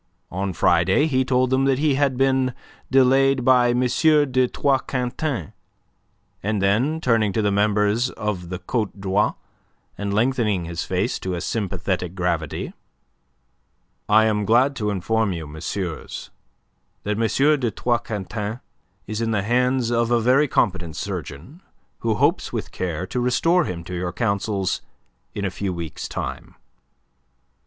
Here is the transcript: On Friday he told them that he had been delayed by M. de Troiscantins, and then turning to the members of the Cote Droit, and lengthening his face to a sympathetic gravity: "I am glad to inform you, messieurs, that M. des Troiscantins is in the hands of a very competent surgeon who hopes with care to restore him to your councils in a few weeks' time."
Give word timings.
On 0.31 0.51
Friday 0.51 1.05
he 1.05 1.23
told 1.23 1.51
them 1.51 1.65
that 1.65 1.77
he 1.77 1.93
had 1.93 2.17
been 2.17 2.55
delayed 2.89 3.45
by 3.45 3.69
M. 3.69 3.81
de 3.81 4.47
Troiscantins, 4.47 5.51
and 6.41 6.59
then 6.59 6.99
turning 6.99 7.31
to 7.33 7.41
the 7.43 7.51
members 7.51 8.09
of 8.09 8.49
the 8.49 8.57
Cote 8.57 8.99
Droit, 8.99 9.35
and 9.99 10.11
lengthening 10.11 10.65
his 10.65 10.83
face 10.85 11.19
to 11.19 11.35
a 11.35 11.39
sympathetic 11.39 12.15
gravity: 12.15 12.73
"I 14.09 14.25
am 14.25 14.43
glad 14.43 14.75
to 14.77 14.89
inform 14.89 15.33
you, 15.33 15.45
messieurs, 15.45 16.31
that 17.03 17.11
M. 17.11 17.59
des 17.59 17.69
Troiscantins 17.69 18.61
is 19.05 19.21
in 19.21 19.29
the 19.29 19.43
hands 19.43 19.91
of 19.91 20.09
a 20.09 20.19
very 20.19 20.47
competent 20.47 20.95
surgeon 20.95 21.61
who 21.99 22.15
hopes 22.15 22.51
with 22.51 22.71
care 22.71 23.05
to 23.05 23.19
restore 23.19 23.65
him 23.65 23.83
to 23.83 23.93
your 23.93 24.11
councils 24.11 24.81
in 25.35 25.45
a 25.45 25.51
few 25.51 25.71
weeks' 25.71 26.07
time." 26.09 26.55